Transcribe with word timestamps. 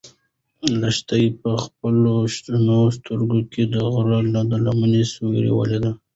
لښتې 0.79 1.23
په 1.41 1.51
خپلو 1.63 2.13
شنه 2.35 2.77
سترګو 2.97 3.39
کې 3.51 3.63
د 3.73 3.75
غره 3.93 4.19
د 4.51 4.53
لمنې 4.65 5.03
سیوری 5.11 5.51
ولید. 5.53 5.85